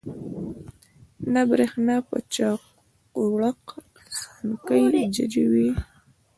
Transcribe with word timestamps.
نه 1.33 1.41
برېښنا 1.51 1.97
په 2.07 2.17
چاقوړک، 2.33 3.61
سانکۍ 4.17 4.83
ججي 5.15 5.45
وو 5.51 5.69